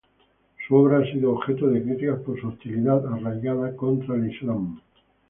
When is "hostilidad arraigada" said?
2.47-3.75